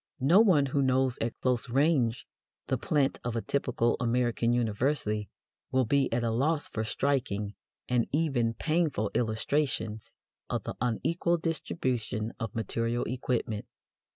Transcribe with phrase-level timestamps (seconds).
[0.19, 2.25] No one who knows at close range
[2.65, 5.29] the "plant" of a typical American university
[5.71, 7.53] will be at a loss for striking
[7.87, 10.09] and even painful illustrations
[10.49, 13.67] of the unequal distribution of material equipment.